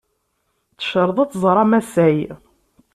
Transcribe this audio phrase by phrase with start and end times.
[0.77, 2.17] Tecreḍ ad tẓer amasay.